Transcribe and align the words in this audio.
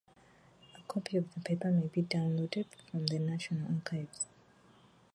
A 0.75 0.81
copy 0.87 1.17
of 1.17 1.31
the 1.35 1.39
paper 1.41 1.69
may 1.69 1.85
be 1.85 2.01
downloaded 2.01 2.65
from 2.89 3.05
the 3.05 3.19
National 3.19 3.71
Archives. 3.71 4.25